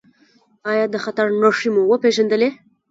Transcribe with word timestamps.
ایا 0.71 0.85
د 0.93 0.95
خطر 1.03 1.27
نښې 1.41 1.69
مو 1.73 1.81
وپیژندلې؟ 1.91 2.49